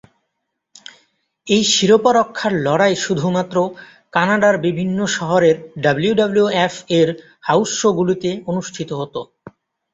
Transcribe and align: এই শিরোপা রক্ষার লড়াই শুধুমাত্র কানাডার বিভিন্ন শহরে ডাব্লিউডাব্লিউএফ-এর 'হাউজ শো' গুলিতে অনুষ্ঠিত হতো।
এই 1.47 1.63
শিরোপা 1.71 2.11
রক্ষার 2.13 2.53
লড়াই 2.61 2.93
শুধুমাত্র 2.97 3.55
কানাডার 4.13 4.55
বিভিন্ন 4.65 4.99
শহরে 5.15 5.51
ডাব্লিউডাব্লিউএফ-এর 5.83 7.09
'হাউজ 7.41 7.69
শো' 7.71 7.97
গুলিতে 7.97 8.29
অনুষ্ঠিত 8.51 8.89
হতো। 9.01 9.19